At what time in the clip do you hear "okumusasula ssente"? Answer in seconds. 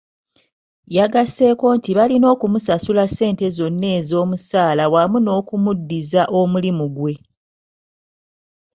2.35-3.45